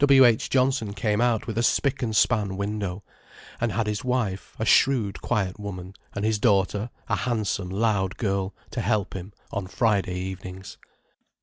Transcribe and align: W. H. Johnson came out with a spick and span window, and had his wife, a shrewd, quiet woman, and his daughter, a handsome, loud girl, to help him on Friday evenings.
W. 0.03 0.25
H. 0.25 0.49
Johnson 0.49 0.93
came 0.95 1.21
out 1.21 1.45
with 1.45 1.59
a 1.59 1.61
spick 1.61 2.01
and 2.01 2.15
span 2.15 2.57
window, 2.57 3.03
and 3.59 3.71
had 3.71 3.85
his 3.85 4.03
wife, 4.03 4.55
a 4.57 4.65
shrewd, 4.65 5.21
quiet 5.21 5.59
woman, 5.59 5.93
and 6.15 6.25
his 6.25 6.39
daughter, 6.39 6.89
a 7.07 7.17
handsome, 7.17 7.69
loud 7.69 8.17
girl, 8.17 8.55
to 8.71 8.81
help 8.81 9.13
him 9.13 9.31
on 9.51 9.67
Friday 9.67 10.15
evenings. 10.15 10.79